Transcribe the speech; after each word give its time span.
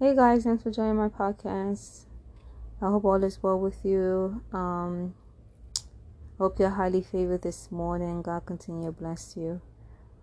Hey 0.00 0.16
guys, 0.16 0.42
thanks 0.42 0.64
for 0.64 0.72
joining 0.72 0.96
my 0.96 1.08
podcast. 1.08 2.06
I 2.82 2.86
hope 2.86 3.04
all 3.04 3.22
is 3.22 3.40
well 3.40 3.60
with 3.60 3.84
you. 3.84 4.42
Um, 4.52 5.14
hope 6.36 6.58
you're 6.58 6.70
highly 6.70 7.00
favored 7.00 7.42
this 7.42 7.70
morning. 7.70 8.20
God 8.20 8.44
continue 8.44 8.86
to 8.86 8.92
bless 8.92 9.36
you. 9.36 9.60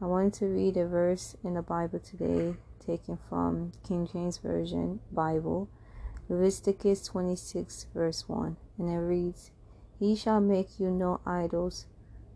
I 0.02 0.08
wanted 0.08 0.34
to 0.34 0.48
read 0.48 0.76
a 0.76 0.86
verse 0.86 1.38
in 1.42 1.54
the 1.54 1.62
Bible 1.62 2.00
today, 2.00 2.56
taken 2.86 3.18
from 3.30 3.72
King 3.88 4.10
James 4.12 4.40
Version 4.40 5.00
Bible, 5.10 5.70
Leviticus 6.28 7.06
26, 7.06 7.88
verse 7.94 8.28
1, 8.28 8.58
and 8.78 8.90
it 8.90 8.98
reads, 8.98 9.52
He 9.98 10.18
shall 10.18 10.42
make 10.42 10.82
you 10.82 10.92
no 10.92 11.22
idols, 11.26 11.86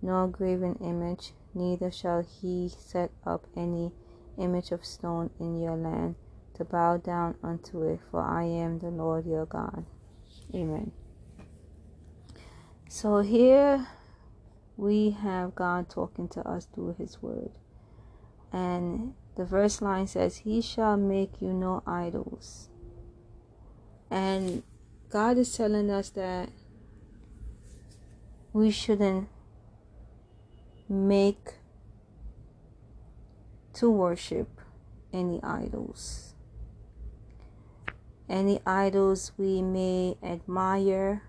nor 0.01 0.29
graven 0.29 0.75
image, 0.75 1.33
neither 1.53 1.91
shall 1.91 2.21
he 2.21 2.69
set 2.69 3.11
up 3.25 3.45
any 3.57 3.91
image 4.37 4.71
of 4.71 4.85
stone 4.85 5.31
in 5.37 5.59
your 5.59 5.75
land 5.75 6.15
to 6.55 6.65
bow 6.65 6.97
down 6.97 7.35
unto 7.43 7.83
it, 7.83 7.99
for 8.09 8.21
I 8.21 8.43
am 8.43 8.79
the 8.79 8.89
Lord 8.89 9.25
your 9.25 9.45
God. 9.45 9.85
Amen. 10.53 10.91
So 12.87 13.19
here 13.19 13.87
we 14.77 15.11
have 15.11 15.55
God 15.55 15.89
talking 15.89 16.27
to 16.29 16.47
us 16.47 16.65
through 16.65 16.95
his 16.97 17.21
word. 17.21 17.51
And 18.53 19.15
the 19.35 19.43
verse 19.43 19.81
line 19.81 20.07
says, 20.07 20.37
He 20.37 20.61
shall 20.61 20.95
make 20.95 21.41
you 21.41 21.51
no 21.51 21.83
idols. 21.85 22.69
And 24.09 24.63
God 25.09 25.37
is 25.37 25.55
telling 25.55 25.89
us 25.89 26.09
that 26.11 26.49
we 28.53 28.71
shouldn't 28.71 29.27
make 30.87 31.55
to 33.73 33.89
worship 33.89 34.61
any 35.11 35.41
idols 35.43 36.34
any 38.29 38.59
idols 38.65 39.31
we 39.37 39.61
may 39.61 40.17
admire 40.23 41.23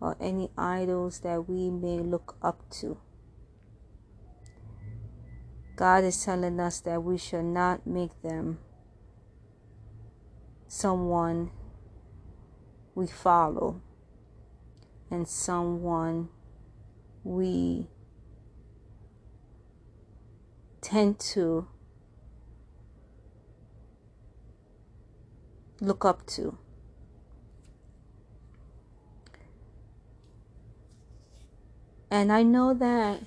or 0.00 0.16
any 0.20 0.50
idols 0.56 1.20
that 1.20 1.48
we 1.48 1.70
may 1.70 1.98
look 1.98 2.36
up 2.42 2.68
to. 2.70 2.98
God 5.76 6.04
is 6.04 6.24
telling 6.24 6.58
us 6.60 6.80
that 6.80 7.02
we 7.02 7.18
should 7.18 7.44
not 7.44 7.86
make 7.86 8.22
them 8.22 8.58
someone 10.68 11.50
we 12.94 13.06
follow 13.06 13.80
and 15.10 15.28
someone 15.28 16.28
we 17.24 17.88
tend 20.80 21.18
to 21.18 21.68
look 25.80 26.04
up 26.04 26.26
to. 26.26 26.58
And 32.10 32.32
I 32.32 32.42
know 32.42 32.72
that 32.72 33.20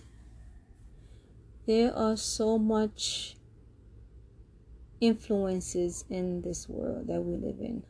there 1.68 1.96
are 1.96 2.18
so 2.18 2.58
much 2.58 3.36
influences 5.02 6.06
in 6.10 6.42
this 6.42 6.68
world 6.68 7.08
that 7.08 7.22
we 7.22 7.36
live 7.36 7.60
in. 7.60 7.84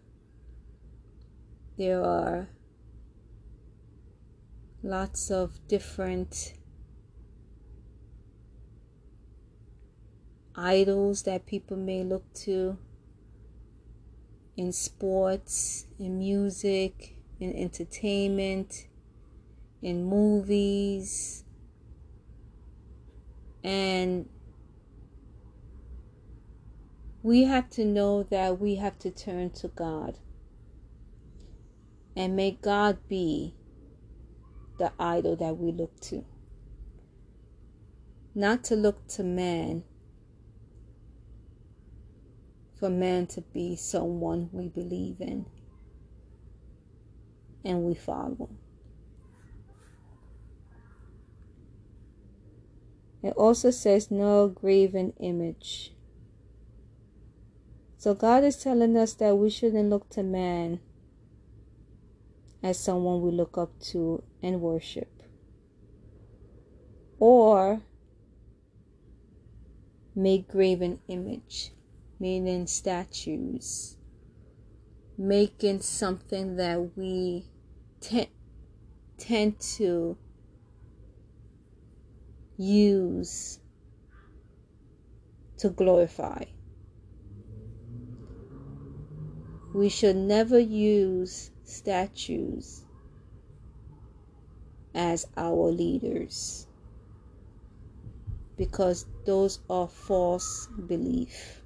There 1.77 2.03
are 2.03 2.49
lots 4.83 5.31
of 5.31 5.65
different 5.67 6.53
idols 10.55 11.23
that 11.23 11.45
people 11.45 11.77
may 11.77 12.03
look 12.03 12.33
to 12.33 12.77
in 14.59 14.73
sports, 14.73 15.85
in 15.97 16.17
music, 16.17 17.15
in 17.39 17.55
entertainment, 17.55 18.87
in 19.81 20.03
movies. 20.03 21.45
And 23.63 24.27
we 27.23 27.45
have 27.45 27.69
to 27.69 27.85
know 27.85 28.23
that 28.23 28.59
we 28.59 28.75
have 28.75 28.99
to 28.99 29.09
turn 29.09 29.51
to 29.51 29.69
God 29.69 30.17
and 32.13 32.35
make 32.35 32.61
God 32.61 32.97
be 33.07 33.55
the 34.77 34.91
idol 34.99 35.37
that 35.37 35.57
we 35.57 35.71
look 35.71 35.97
to. 36.01 36.25
Not 38.35 38.65
to 38.65 38.75
look 38.75 39.07
to 39.07 39.23
man, 39.23 39.85
for 42.79 42.89
man 42.89 43.27
to 43.27 43.41
be 43.41 43.75
someone 43.75 44.49
we 44.53 44.69
believe 44.69 45.19
in 45.19 45.45
and 47.65 47.83
we 47.83 47.93
follow. 47.93 48.49
It 53.21 53.33
also 53.35 53.69
says 53.69 54.09
no 54.09 54.47
graven 54.47 55.11
image. 55.19 55.93
So 57.97 58.13
God 58.13 58.45
is 58.45 58.55
telling 58.55 58.95
us 58.95 59.13
that 59.15 59.35
we 59.35 59.49
shouldn't 59.49 59.89
look 59.89 60.07
to 60.11 60.23
man 60.23 60.79
as 62.63 62.79
someone 62.79 63.21
we 63.21 63.31
look 63.31 63.57
up 63.57 63.77
to 63.91 64.23
and 64.41 64.61
worship. 64.61 65.21
Or 67.19 67.81
make 70.15 70.47
graven 70.47 71.01
image 71.09 71.73
meaning 72.19 72.67
statues, 72.67 73.97
making 75.17 75.81
something 75.81 76.55
that 76.57 76.97
we 76.97 77.45
te- 78.01 78.31
tend 79.17 79.59
to 79.59 80.17
use 82.57 83.59
to 85.57 85.69
glorify. 85.69 86.43
We 89.73 89.89
should 89.89 90.15
never 90.15 90.59
use 90.59 91.51
statues 91.63 92.85
as 94.93 95.25
our 95.35 95.71
leaders 95.71 96.67
because 98.57 99.07
those 99.25 99.59
are 99.69 99.87
false 99.87 100.67
belief 100.67 101.63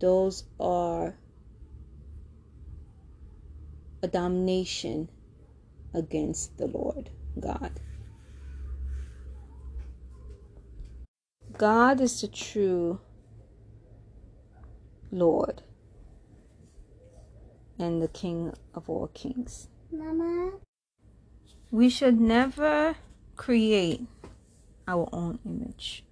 those 0.00 0.44
are 0.60 1.14
a 4.02 4.08
damnation 4.08 5.08
against 5.94 6.56
the 6.58 6.66
Lord 6.66 7.10
God. 7.38 7.80
God 11.56 12.00
is 12.00 12.20
the 12.20 12.28
true 12.28 13.00
Lord 15.10 15.62
and 17.78 18.00
the 18.00 18.08
King 18.08 18.54
of 18.74 18.88
all 18.88 19.08
kings. 19.08 19.68
Mama. 19.90 20.52
We 21.70 21.88
should 21.88 22.20
never 22.20 22.96
create 23.36 24.06
our 24.86 25.08
own 25.12 25.38
image. 25.44 26.04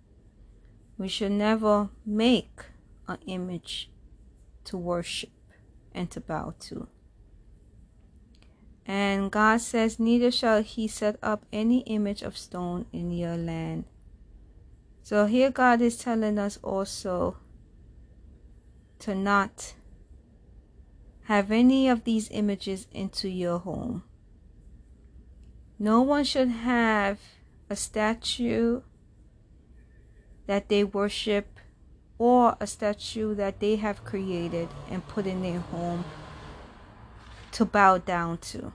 We 0.99 1.09
should 1.09 1.33
never 1.33 1.91
make 2.05 2.61
an 3.09 3.19
image 3.27 3.91
to 4.65 4.77
worship 4.77 5.31
and 5.93 6.11
to 6.11 6.21
bow 6.21 6.55
to. 6.61 6.89
And 8.85 9.33
God 9.33 9.61
says, 9.61 9.99
Neither 9.99 10.31
shall 10.31 10.63
he 10.63 10.87
set 10.87 11.19
up 11.23 11.45
any 11.53 11.81
image 11.81 12.23
of 12.23 12.39
stone 12.39 12.87
in 12.93 13.11
your 13.11 13.37
land. 13.37 13.85
So 15.03 15.27
here 15.27 15.51
God 15.51 15.81
is 15.81 15.99
telling 15.99 16.39
us 16.39 16.59
also 16.63 17.37
to 19.01 19.15
not 19.15 19.75
have 21.25 21.51
any 21.51 21.89
of 21.89 22.05
these 22.05 22.31
images 22.31 22.87
into 22.93 23.29
your 23.29 23.59
home. 23.59 24.05
No 25.79 26.01
one 26.03 26.25
should 26.25 26.49
have 26.49 27.19
a 27.69 27.77
statue 27.77 28.83
that 30.47 30.69
they 30.69 30.85
worship 30.85 31.56
or 32.19 32.57
a 32.61 32.67
statue 32.67 33.35
that 33.35 33.61
they 33.61 33.77
have 33.77 34.05
created 34.05 34.69
and 34.91 35.07
put 35.07 35.27
in 35.27 35.43
their 35.43 35.61
home 35.61 36.05
to 37.53 37.65
bow 37.65 37.99
down 37.99 38.39
to 38.39 38.73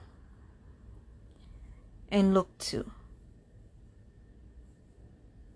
and 2.10 2.34
look 2.34 2.56
to. 2.58 2.90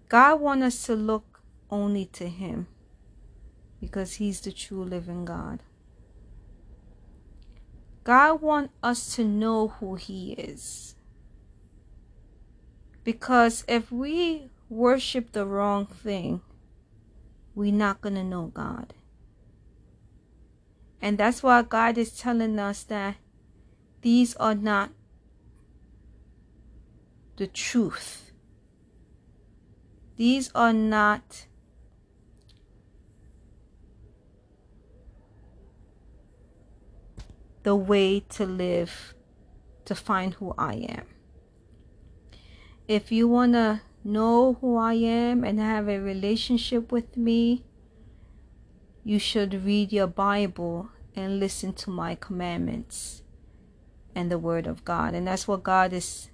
God 0.09 0.41
wants 0.41 0.65
us 0.65 0.87
to 0.87 0.94
look 0.94 1.41
only 1.71 2.06
to 2.06 2.29
Him 2.29 2.69
because 3.81 4.15
He's 4.15 4.41
the 4.41 4.53
true 4.53 4.85
living 4.85 5.25
God. 5.25 5.62
God 8.05 8.41
wants 8.41 8.73
us 8.82 9.17
to 9.17 9.25
know 9.25 9.69
who 9.69 9.97
He 9.97 10.32
is. 10.32 10.94
Because 13.03 13.65
if 13.67 13.91
we 13.91 14.49
worship 14.69 15.32
the 15.32 15.44
wrong 15.44 15.87
thing, 15.87 16.41
we're 17.56 17.73
not 17.73 18.03
going 18.03 18.14
to 18.14 18.23
know 18.23 18.53
God. 18.55 18.93
And 21.00 21.19
that's 21.19 21.43
why 21.43 21.62
God 21.62 21.99
is 21.99 22.17
telling 22.17 22.58
us 22.58 22.85
that 22.85 23.17
these 24.03 24.37
are 24.37 24.55
not 24.55 24.91
the 27.37 27.47
truth. 27.47 28.31
These 30.17 30.50
are 30.55 30.73
not 30.73 31.47
the 37.62 37.75
way 37.75 38.20
to 38.20 38.44
live 38.47 39.14
to 39.87 39.94
find 39.94 40.35
who 40.35 40.55
I 40.58 40.75
am. 40.75 41.06
If 42.87 43.11
you 43.11 43.26
want 43.26 43.55
to 43.55 43.81
know 44.06 44.56
who 44.61 44.76
I 44.76 44.94
am 44.94 45.43
and 45.43 45.58
have 45.58 45.88
a 45.88 45.99
relationship 45.99 46.93
with 46.93 47.17
me, 47.17 47.64
you 49.05 49.19
should 49.19 49.64
read 49.64 49.93
your 49.93 50.06
Bible 50.06 50.91
and 51.14 51.41
listen 51.41 51.73
to 51.75 51.91
my 51.91 52.14
commandments 52.14 53.23
and 54.14 54.31
the 54.31 54.38
Word 54.38 54.67
of 54.67 54.85
God. 54.85 55.14
And 55.14 55.26
that's 55.26 55.49
what 55.49 55.62
God 55.62 55.93
is 55.93 56.31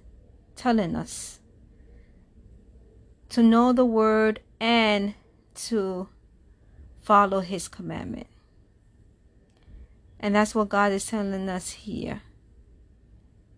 telling 0.55 0.95
us 0.95 1.39
to 3.29 3.41
know 3.41 3.73
the 3.73 3.85
Word 3.85 4.39
and 4.59 5.15
to 5.55 6.09
follow 7.01 7.39
His 7.39 7.67
commandment. 7.67 8.27
And 10.19 10.35
that's 10.35 10.53
what 10.53 10.69
God 10.69 10.91
is 10.91 11.07
telling 11.07 11.49
us 11.49 11.71
here. 11.71 12.21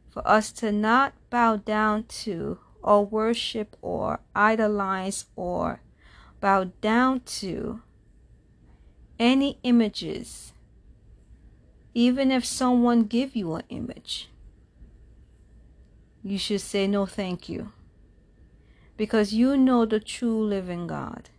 For 0.10 0.26
us 0.26 0.52
to 0.54 0.72
not 0.72 1.14
bow 1.30 1.58
down 1.58 2.06
to 2.24 2.60
or 2.86 3.06
worship 3.06 3.76
or 3.82 4.22
idolize 4.34 5.26
or 5.36 5.82
bow 6.40 6.64
down 6.80 7.20
to 7.20 7.82
any 9.20 9.60
images 9.64 10.54
even 11.94 12.32
if 12.32 12.46
someone 12.46 13.04
give 13.04 13.36
you 13.36 13.56
an 13.56 13.64
image 13.68 14.30
you 16.26 16.40
should 16.40 16.62
say 16.62 16.88
no 16.88 17.06
thank 17.06 17.48
you. 17.50 17.72
Because 18.98 19.32
you 19.32 19.56
know 19.56 19.86
the 19.86 20.00
true 20.00 20.44
living 20.44 20.88
god. 20.88 21.30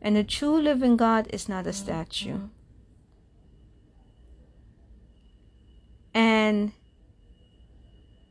And 0.00 0.14
the 0.14 0.22
true 0.22 0.56
living 0.62 0.96
god 0.96 1.26
is 1.32 1.48
not 1.48 1.66
a 1.66 1.72
statue. 1.72 2.48
And 6.14 6.70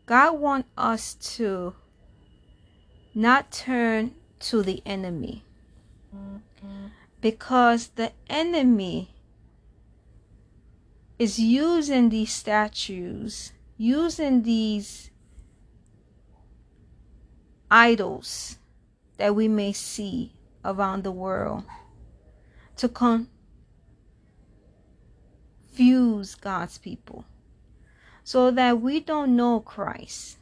god 0.06 0.39
want 0.39 0.68
us 0.77 1.15
to 1.35 1.75
not 3.18 3.52
turn 3.52 4.14
to 4.40 4.62
the 4.62 4.80
enemy. 4.86 5.44
Because 7.19 7.88
the 7.96 8.12
enemy 8.30 9.10
is 11.18 11.40
using 11.40 12.10
these 12.10 12.31
statues, 12.31 13.54
using 13.75 14.44
these 14.44 15.10
idols 17.72 18.60
that 19.18 19.34
we 19.34 19.48
may 19.48 19.74
see 19.74 20.34
around 20.64 21.04
the 21.04 21.12
world 21.12 21.64
to 22.75 22.88
confuse 22.88 23.25
God's 26.36 26.78
people 26.78 27.25
so 28.24 28.52
that 28.52 28.80
we 28.80 29.00
don't 29.00 29.36
know 29.36 29.60
Christ, 29.60 30.38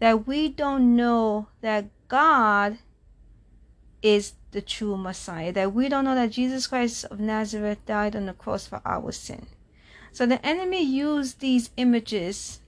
that 0.00 0.26
we 0.26 0.48
don't 0.48 0.96
know 0.96 1.48
that 1.60 1.86
God 2.08 2.78
is 4.02 4.32
the 4.50 4.60
true 4.60 4.96
Messiah, 4.96 5.52
that 5.52 5.72
we 5.72 5.88
don't 5.88 6.04
know 6.04 6.14
that 6.14 6.30
Jesus 6.30 6.66
Christ 6.66 7.04
of 7.04 7.20
Nazareth 7.20 7.84
died 7.86 8.16
on 8.16 8.26
the 8.26 8.32
cross 8.32 8.66
for 8.66 8.82
our 8.84 9.12
sin. 9.12 9.46
So 10.12 10.26
the 10.26 10.44
enemy 10.44 10.82
used 10.82 11.40
these 11.40 11.70
images 11.76 12.60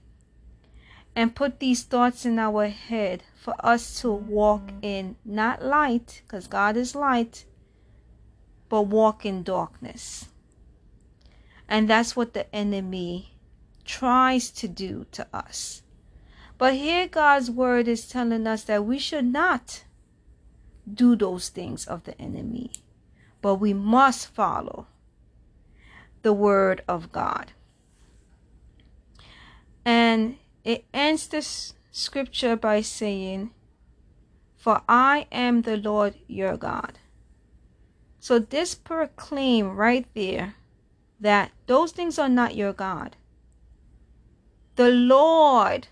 and 1.15 1.35
put 1.35 1.59
these 1.59 1.83
thoughts 1.83 2.25
in 2.25 2.39
our 2.39 2.67
head 2.69 3.23
for 3.35 3.53
us 3.59 4.01
to 4.01 4.11
walk 4.11 4.71
in 4.81 5.15
not 5.25 5.63
light, 5.63 6.21
because 6.25 6.47
God 6.47 6.77
is 6.77 6.95
light, 6.95 7.45
but 8.69 8.83
walk 8.83 9.25
in 9.25 9.43
darkness. 9.43 10.29
And 11.67 11.89
that's 11.89 12.15
what 12.15 12.33
the 12.33 12.53
enemy 12.55 13.33
tries 13.85 14.49
to 14.51 14.67
do 14.67 15.05
to 15.11 15.27
us. 15.33 15.82
But 16.63 16.75
here 16.75 17.09
God's 17.09 17.51
word 17.51 17.89
is 17.89 18.07
telling 18.07 18.47
us 18.47 18.63
that 18.63 18.85
we 18.85 18.97
should 18.97 19.25
not 19.25 19.83
do 20.87 21.13
those 21.13 21.49
things 21.49 21.85
of 21.85 22.05
the 22.05 22.17
enemy, 22.21 22.71
but 23.41 23.55
we 23.55 23.73
must 23.73 24.27
follow 24.27 24.87
the 26.21 26.31
word 26.31 26.81
of 26.87 27.11
God. 27.11 27.51
And 29.83 30.37
it 30.63 30.85
ends 30.93 31.27
this 31.27 31.73
scripture 31.91 32.55
by 32.55 32.79
saying, 32.79 33.51
For 34.55 34.83
I 34.87 35.27
am 35.33 35.63
the 35.63 35.75
Lord 35.75 36.15
your 36.27 36.55
God. 36.55 36.97
So 38.21 38.39
this 38.39 38.73
proclaim 38.73 39.75
right 39.75 40.07
there 40.15 40.55
that 41.19 41.51
those 41.67 41.91
things 41.91 42.17
are 42.17 42.29
not 42.29 42.55
your 42.55 42.71
God. 42.71 43.17
The 44.77 44.87
Lord 44.87 45.89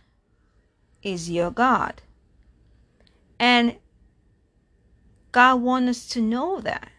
is 1.04 1.30
your 1.30 1.52
God. 1.52 2.02
And 3.40 3.78
God 5.32 5.62
wants 5.62 5.90
us 5.90 6.08
to 6.10 6.22
know 6.22 6.60
that 6.62 6.90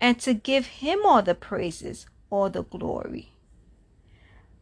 and 0.00 0.18
to 0.20 0.34
give 0.34 0.66
Him 0.66 1.00
all 1.04 1.22
the 1.22 1.34
praises, 1.34 2.06
all 2.28 2.50
the 2.50 2.64
glory. 2.64 3.30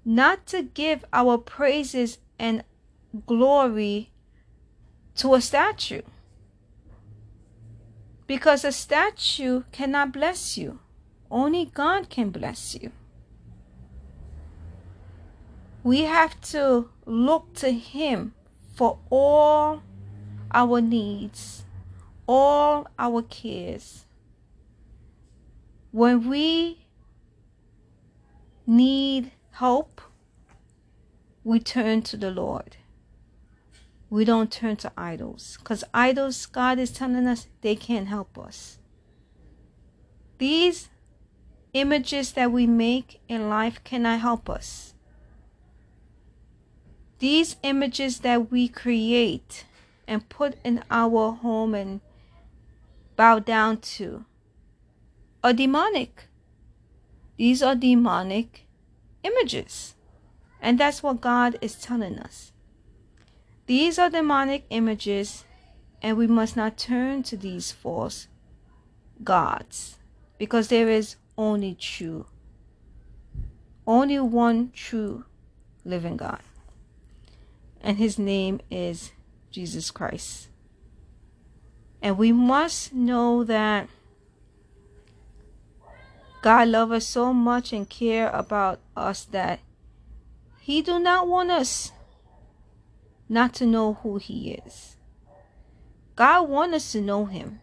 Not 0.04 0.46
to 0.48 0.62
give 0.62 1.04
our 1.12 1.38
praises 1.38 2.18
and 2.38 2.62
glory 3.26 4.10
to 5.16 5.34
a 5.34 5.40
statue. 5.40 6.02
Because 8.26 8.64
a 8.64 8.72
statue 8.72 9.64
cannot 9.72 10.12
bless 10.12 10.56
you, 10.56 10.78
only 11.30 11.64
God 11.64 12.08
can 12.08 12.30
bless 12.30 12.74
you. 12.74 12.92
We 15.82 16.02
have 16.02 16.40
to 16.52 16.90
look 17.06 17.54
to 17.54 17.70
Him 17.72 18.34
for 18.74 18.98
all 19.10 19.82
our 20.52 20.80
needs, 20.80 21.64
all 22.26 22.86
our 22.98 23.22
cares. 23.22 24.04
When 25.90 26.28
we 26.28 26.86
need 28.66 29.32
help, 29.52 30.00
we 31.42 31.58
turn 31.58 32.02
to 32.02 32.16
the 32.16 32.30
Lord. 32.30 32.76
We 34.10 34.24
don't 34.24 34.52
turn 34.52 34.76
to 34.76 34.92
idols 34.96 35.56
because 35.58 35.84
idols, 35.94 36.44
God 36.46 36.78
is 36.78 36.90
telling 36.90 37.26
us 37.26 37.46
they 37.62 37.74
can't 37.74 38.08
help 38.08 38.38
us. 38.38 38.78
These 40.38 40.88
images 41.72 42.32
that 42.32 42.50
we 42.50 42.66
make 42.66 43.20
in 43.28 43.48
life 43.48 43.82
cannot 43.84 44.20
help 44.20 44.50
us. 44.50 44.94
These 47.20 47.56
images 47.62 48.20
that 48.20 48.50
we 48.50 48.66
create 48.66 49.66
and 50.08 50.26
put 50.30 50.56
in 50.64 50.82
our 50.90 51.32
home 51.32 51.74
and 51.74 52.00
bow 53.14 53.40
down 53.40 53.76
to 53.98 54.24
are 55.44 55.52
demonic. 55.52 56.28
These 57.36 57.62
are 57.62 57.74
demonic 57.74 58.66
images. 59.22 59.96
And 60.62 60.80
that's 60.80 61.02
what 61.02 61.20
God 61.20 61.58
is 61.60 61.74
telling 61.74 62.18
us. 62.18 62.52
These 63.66 63.98
are 63.98 64.08
demonic 64.08 64.64
images, 64.70 65.44
and 66.00 66.16
we 66.16 66.26
must 66.26 66.56
not 66.56 66.78
turn 66.78 67.22
to 67.24 67.36
these 67.36 67.70
false 67.70 68.28
gods 69.22 69.98
because 70.38 70.68
there 70.68 70.88
is 70.88 71.16
only 71.36 71.74
true, 71.74 72.24
only 73.86 74.18
one 74.18 74.70
true 74.74 75.26
living 75.84 76.16
God 76.16 76.40
and 77.80 77.96
his 77.96 78.18
name 78.18 78.60
is 78.70 79.12
Jesus 79.50 79.90
Christ. 79.90 80.48
And 82.02 82.16
we 82.16 82.32
must 82.32 82.92
know 82.94 83.44
that 83.44 83.88
God 86.42 86.68
loves 86.68 86.92
us 86.92 87.06
so 87.06 87.34
much 87.34 87.72
and 87.72 87.88
care 87.88 88.30
about 88.30 88.80
us 88.96 89.24
that 89.26 89.60
he 90.60 90.80
do 90.80 90.98
not 90.98 91.28
want 91.28 91.50
us 91.50 91.92
not 93.28 93.52
to 93.54 93.66
know 93.66 93.94
who 94.02 94.16
he 94.16 94.52
is. 94.52 94.96
God 96.16 96.48
wants 96.48 96.76
us 96.76 96.92
to 96.92 97.00
know 97.00 97.26
him. 97.26 97.60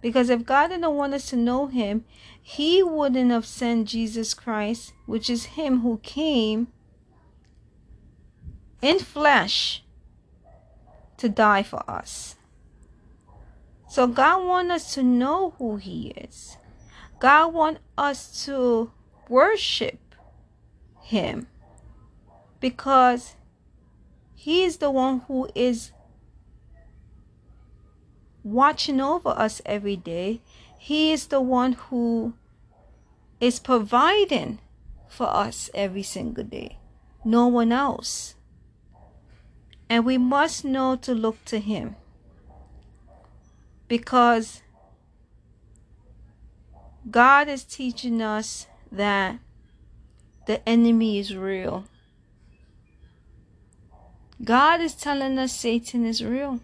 Because 0.00 0.28
if 0.28 0.44
God 0.44 0.68
didn't 0.68 0.94
want 0.94 1.14
us 1.14 1.30
to 1.30 1.36
know 1.36 1.66
him, 1.66 2.04
he 2.42 2.82
wouldn't 2.82 3.30
have 3.30 3.46
sent 3.46 3.88
Jesus 3.88 4.34
Christ, 4.34 4.92
which 5.06 5.30
is 5.30 5.44
him 5.44 5.80
who 5.80 5.98
came 6.02 6.68
in 8.84 8.98
flesh 8.98 9.82
to 11.16 11.26
die 11.26 11.62
for 11.62 11.82
us. 11.88 12.36
So 13.88 14.06
God 14.06 14.44
wants 14.44 14.72
us 14.72 14.94
to 14.94 15.02
know 15.02 15.54
who 15.56 15.76
He 15.76 16.08
is. 16.08 16.58
God 17.18 17.54
wants 17.54 17.80
us 17.96 18.44
to 18.44 18.92
worship 19.30 20.14
Him 21.00 21.46
because 22.60 23.36
He 24.34 24.64
is 24.64 24.76
the 24.76 24.90
one 24.90 25.20
who 25.28 25.48
is 25.54 25.92
watching 28.42 29.00
over 29.00 29.30
us 29.30 29.62
every 29.64 29.96
day. 29.96 30.42
He 30.78 31.10
is 31.10 31.28
the 31.28 31.40
one 31.40 31.72
who 31.72 32.34
is 33.40 33.58
providing 33.58 34.58
for 35.08 35.26
us 35.26 35.70
every 35.72 36.02
single 36.02 36.44
day. 36.44 36.76
No 37.24 37.46
one 37.46 37.72
else. 37.72 38.34
And 39.88 40.04
we 40.04 40.18
must 40.18 40.64
know 40.64 40.96
to 40.96 41.14
look 41.14 41.44
to 41.46 41.58
Him 41.58 41.96
because 43.88 44.62
God 47.10 47.48
is 47.48 47.64
teaching 47.64 48.22
us 48.22 48.66
that 48.90 49.38
the 50.46 50.66
enemy 50.68 51.18
is 51.18 51.36
real. 51.36 51.84
God 54.42 54.80
is 54.80 54.94
telling 54.94 55.38
us 55.38 55.52
Satan 55.52 56.04
is 56.04 56.24
real. 56.24 56.60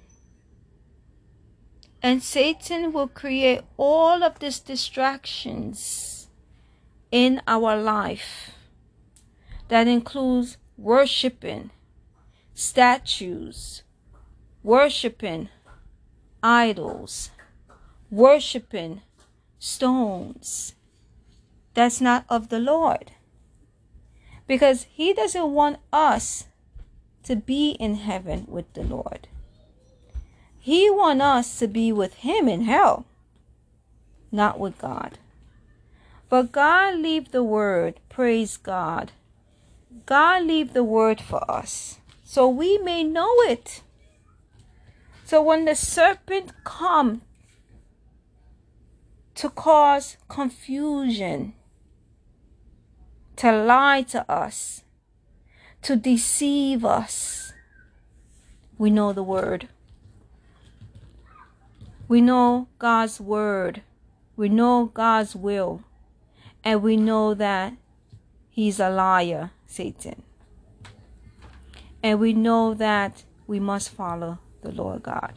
And 2.03 2.23
Satan 2.23 2.93
will 2.93 3.09
create 3.09 3.61
all 3.77 4.23
of 4.23 4.39
these 4.39 4.59
distractions 4.59 6.29
in 7.11 7.43
our 7.47 7.77
life 7.77 8.53
that 9.69 9.87
includes 9.87 10.57
worshiping 10.79 11.71
statues, 12.61 13.83
worshiping 14.63 15.49
idols, 16.43 17.31
worshiping 18.11 19.01
stones. 19.59 20.75
That's 21.73 22.03
not 22.03 22.27
of 22.29 22.51
the 22.51 22.59
Lord. 22.59 23.13
Because 24.47 24.85
He 24.93 25.15
doesn't 25.15 25.53
want 25.53 25.79
us 25.91 26.49
to 27.23 27.35
be 27.35 27.71
in 27.81 27.95
heaven 27.95 28.45
with 28.47 28.71
the 28.75 28.83
Lord. 28.83 29.27
He 30.61 30.91
wants 30.91 31.23
us 31.23 31.59
to 31.61 31.67
be 31.67 31.93
with 31.93 32.15
Him 32.17 32.47
in 32.47 32.63
hell, 32.63 33.07
not 34.31 34.61
with 34.61 34.77
God. 34.77 35.19
But 36.29 36.53
God 36.53 36.99
leave 36.99 37.31
the 37.31 37.43
word, 37.43 38.01
praise 38.11 38.59
God. 38.59 39.13
God 40.05 40.45
leave 40.45 40.75
the 40.75 40.85
word 40.85 41.23
for 41.23 41.51
us, 41.51 42.00
so 42.31 42.49
we 42.49 42.79
may 42.79 43.03
know 43.03 43.35
it. 43.41 43.83
So 45.25 45.43
when 45.43 45.65
the 45.65 45.75
serpent 45.75 46.53
come 46.63 47.23
to 49.35 49.49
cause 49.49 50.17
confusion, 50.29 51.55
to 53.35 53.51
lie 53.51 54.03
to 54.03 54.31
us, 54.31 54.85
to 55.83 55.97
deceive 55.97 56.85
us. 56.85 57.53
We 58.79 58.91
know 58.91 59.13
the 59.13 59.25
word. 59.25 59.69
We 62.07 62.21
know 62.21 62.69
God's 62.79 63.21
word. 63.21 63.83
We 64.37 64.49
know 64.49 64.93
God's 64.95 65.35
will. 65.35 65.83
And 66.63 66.81
we 66.81 66.97
know 66.97 67.35
that 67.35 67.73
he's 68.51 68.79
a 68.79 68.89
liar, 68.89 69.51
Satan. 69.67 70.23
And 72.03 72.19
we 72.19 72.33
know 72.33 72.75
that 72.75 73.25
we 73.47 73.61
must 73.61 73.91
follow 73.91 74.39
the 74.63 74.73
Lord 74.73 75.03
God. 75.03 75.35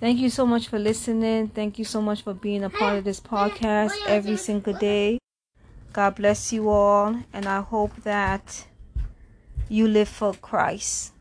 Thank 0.00 0.18
you 0.18 0.28
so 0.28 0.44
much 0.44 0.68
for 0.68 0.78
listening. 0.78 1.48
Thank 1.48 1.78
you 1.78 1.84
so 1.84 2.02
much 2.02 2.22
for 2.22 2.34
being 2.34 2.62
a 2.62 2.70
part 2.70 2.98
of 2.98 3.04
this 3.04 3.20
podcast 3.20 3.94
every 4.06 4.36
single 4.36 4.74
day. 4.74 5.18
God 5.92 6.16
bless 6.16 6.52
you 6.52 6.68
all, 6.68 7.16
and 7.32 7.46
I 7.46 7.60
hope 7.60 7.94
that 8.02 8.66
you 9.68 9.88
live 9.88 10.08
for 10.08 10.34
Christ. 10.34 11.12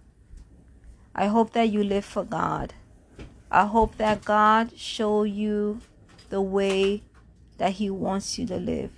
I 1.16 1.28
hope 1.28 1.54
that 1.54 1.70
you 1.70 1.84
live 1.84 2.06
for 2.06 2.24
God. 2.24 2.74
I 3.52 3.68
hope 3.68 3.98
that 3.98 4.26
God 4.26 4.78
show 4.78 5.24
you 5.24 5.80
the 6.30 6.42
way 6.42 7.04
that 7.60 7.74
he 7.74 7.90
wants 7.90 8.40
you 8.40 8.48
to 8.48 8.58
live. 8.58 8.92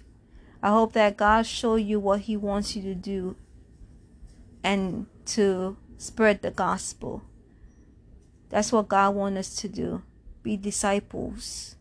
I 0.64 0.70
hope 0.70 0.94
that 0.94 1.18
God 1.18 1.46
show 1.46 1.76
you 1.76 2.00
what 2.00 2.22
he 2.22 2.38
wants 2.38 2.76
you 2.76 2.82
to 2.84 2.96
do 2.96 3.36
and 4.66 5.06
to 5.26 5.78
spread 6.00 6.42
the 6.42 6.50
gospel. 6.50 7.22
That's 8.50 8.72
what 8.72 8.88
God 8.88 9.14
wants 9.14 9.40
us 9.40 9.56
to 9.58 9.70
do. 9.70 10.02
Be 10.42 10.58
disciples. 10.58 11.76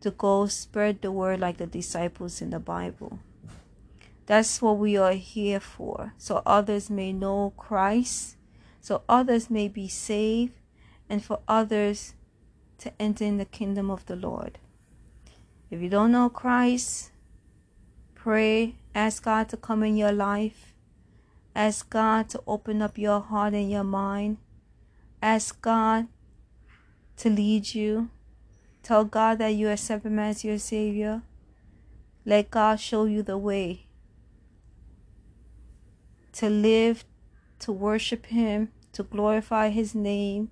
To 0.00 0.10
go 0.10 0.46
spread 0.46 1.00
the 1.00 1.12
word 1.12 1.38
like 1.38 1.58
the 1.58 1.66
disciples 1.66 2.42
in 2.42 2.50
the 2.50 2.58
Bible. 2.58 3.20
That's 4.26 4.60
what 4.60 4.78
we 4.78 4.96
are 4.96 5.12
here 5.12 5.60
for. 5.60 6.14
So 6.18 6.42
others 6.44 6.90
may 6.90 7.12
know 7.12 7.52
Christ. 7.56 8.36
So 8.80 9.02
others 9.08 9.48
may 9.48 9.68
be 9.68 9.86
saved. 9.86 10.54
And 11.08 11.24
for 11.24 11.38
others 11.46 12.14
to 12.78 12.92
enter 13.00 13.24
in 13.24 13.38
the 13.38 13.44
kingdom 13.44 13.90
of 13.90 14.06
the 14.06 14.16
Lord. 14.16 14.58
If 15.70 15.80
you 15.80 15.88
don't 15.88 16.10
know 16.10 16.28
Christ, 16.28 17.12
pray. 18.16 18.74
Ask 18.92 19.22
God 19.22 19.48
to 19.50 19.56
come 19.56 19.84
in 19.84 19.96
your 19.96 20.12
life. 20.12 20.71
Ask 21.54 21.90
God 21.90 22.28
to 22.30 22.42
open 22.46 22.80
up 22.82 22.96
your 22.96 23.20
heart 23.20 23.54
and 23.54 23.70
your 23.70 23.84
mind 23.84 24.38
Ask 25.22 25.62
God 25.62 26.08
to 27.18 27.30
lead 27.30 27.74
you. 27.74 28.10
Tell 28.82 29.04
God 29.04 29.38
that 29.38 29.50
you 29.50 29.68
accept 29.68 30.04
Him 30.04 30.18
as 30.18 30.42
your 30.42 30.58
Savior. 30.58 31.22
Let 32.26 32.50
God 32.50 32.80
show 32.80 33.04
you 33.04 33.22
the 33.22 33.38
way 33.38 33.86
to 36.32 36.50
live, 36.50 37.04
to 37.60 37.70
worship 37.70 38.26
Him, 38.26 38.72
to 38.92 39.04
glorify 39.04 39.68
His 39.68 39.94
name, 39.94 40.50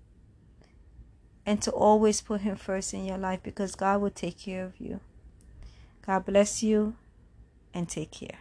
and 1.45 1.61
to 1.63 1.73
always 1.73 2.21
put 2.21 2.43
Him 2.43 2.55
first 2.55 2.95
in 2.95 3.05
your 3.05 3.19
life 3.19 3.43
because 3.43 3.75
God 3.75 4.01
will 4.01 4.11
take 4.11 4.39
care 4.39 4.65
of 4.65 4.79
you. 4.79 5.01
God 6.07 6.27
bless 6.27 6.63
you 6.63 6.95
and 7.75 7.89
take 7.89 8.13
care. 8.13 8.39